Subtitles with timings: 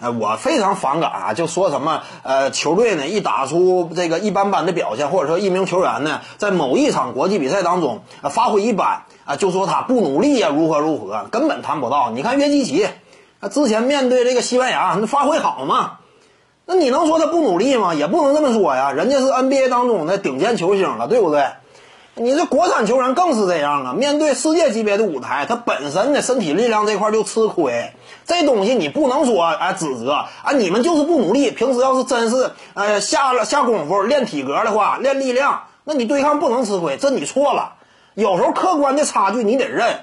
[0.00, 12.10] 呃，我非常反感啊，就说什么呃，球队呢一打出这个一般般的表现，或者说一名球员呢在某一场国际比赛当中啊发挥一般啊，就说他不努力呀，如何如何，根本谈不到。
[12.10, 12.88] 你看约基奇，
[13.40, 15.98] 啊，之前面对这个西班牙，那发挥好嘛？
[16.66, 17.94] 那你能说他不努力吗？
[17.94, 21.44] 也不能这么说呀，人家是 NBA 当中的顶尖球星了，对不对？
[22.22, 23.92] 你这国产球员更是这样啊！
[23.94, 27.92] 面对世界级别的舞台，他本身的身体力量这块就吃亏。
[28.26, 31.50] 这东西你不能说哎指责啊，你们就是不努力。
[31.50, 37.72] 平时要是真是呃下了下功夫练体格的话，练力量，那你对抗不能吃亏，这你错了。
[38.12, 40.00] 有时候客观的差距你得认。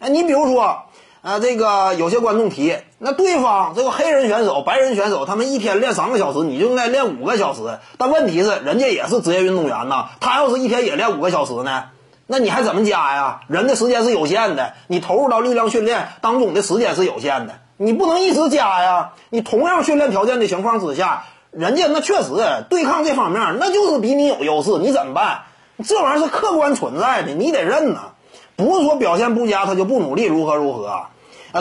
[0.00, 0.82] 哎，你比如说。
[1.22, 7.78] 啊，这个有些观众提，那对方这个黑人选手、白人选手，他们一天练三个小时，你就应该练五个小时。
[7.98, 11.84] 但问题是，人家也是职业运动员呐，他要是一天也练五个小时呢，
[12.26, 13.40] 那你还怎么加呀？
[13.48, 19.10] 人的时间是有限的，你投入到力量训练当中的时间是有限的，你不能一直加呀。
[19.28, 22.30] 你同样训练条件的情况之下，人家那确实
[22.70, 25.42] 对抗这方面那就是比你有优势，你怎么办？
[25.86, 28.12] 这玩意儿是客观存在的，你得认呐。
[28.56, 31.10] 不是说表现不佳他就不努力如何如何啊？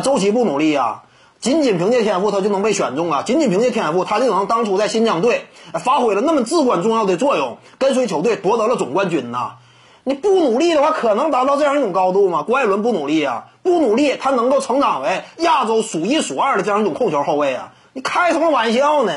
[0.01, 1.03] 周琦不努力啊，
[1.39, 3.23] 仅仅凭借天赋他就能被选中啊？
[3.25, 9.53] 仅仅凭借天赋他就能当初在新疆队发挥了那么至关重要的作用，跟随球队夺得了总冠军呐？
[10.03, 12.43] 你不努力的话，可能达到这样一种高度吗？
[12.43, 17.73] 郭艾伦不努力啊，不努力他能够成长为亚洲数一数二的这样一种控球后卫啊？
[17.93, 19.13] 你开什么玩笑呢？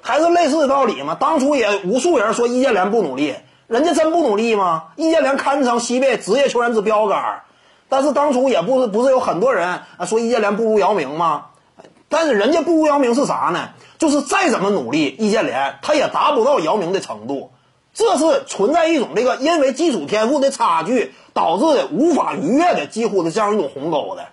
[0.00, 1.16] 还是类似的道理吗？
[1.18, 3.34] 当初也无数人说易建联不努力。
[3.68, 4.84] 人家真不努力吗？
[4.96, 7.42] 易建联堪称西北职业球员之标杆，
[7.90, 11.48] 但是当初也不是不是有很多人啊说易建联不如姚明吗？
[12.08, 13.68] 但是人家不如姚明是啥呢？
[13.98, 17.50] 就是再怎么努力，易建联他也达不到姚明的程度，
[17.92, 24.28] 这是存在一种这个因为基础天赋的差距导致无法逾越的几乎的这样一种鸿沟的。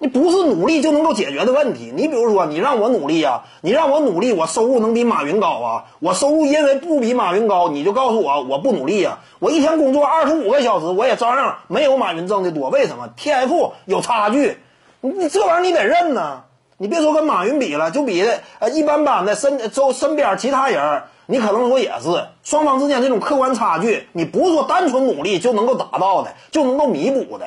[0.00, 1.92] 你不是努力就能够解决的问题。
[1.94, 5.84] 你比如说，你让我努力呀，你让我努力，我收入能比马云高啊？
[5.98, 9.18] 我收入因为不比马云高，你就告诉我我不努力呀？
[9.40, 12.70] 我一天工作二十五个小时，我也照样没有马云挣的多。
[12.70, 13.08] 为什么？
[13.16, 14.58] 天赋有差距。
[15.00, 16.42] 你这玩意儿你得认呐。
[16.80, 18.24] 你别说跟马云比了，就比
[18.60, 27.46] 呃一般般的身周身边其他人，你可能说也是双方之间这种客观差距，你不是说单纯努力就能够达到的，就能够弥补的。